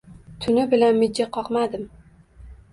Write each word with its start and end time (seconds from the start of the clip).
Tuni 0.45 0.63
bilan 0.71 0.97
mijja 1.03 1.29
qoqmadim 1.37 1.87